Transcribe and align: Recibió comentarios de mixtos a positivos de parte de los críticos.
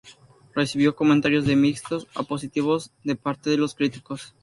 Recibió 0.55 0.95
comentarios 0.95 1.45
de 1.45 1.55
mixtos 1.55 2.07
a 2.15 2.23
positivos 2.23 2.89
de 3.03 3.15
parte 3.15 3.51
de 3.51 3.57
los 3.57 3.75
críticos. 3.75 4.33